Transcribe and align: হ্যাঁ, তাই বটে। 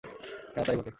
হ্যাঁ, 0.53 0.65
তাই 0.65 0.75
বটে। 0.77 0.89